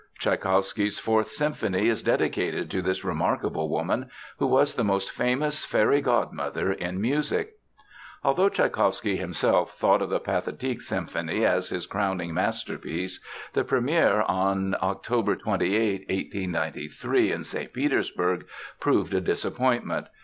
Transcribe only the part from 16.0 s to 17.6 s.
1893, in